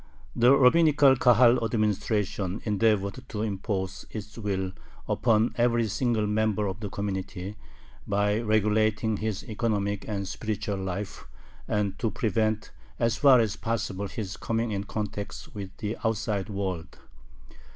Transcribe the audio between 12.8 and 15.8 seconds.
as far as possible his coming in contact with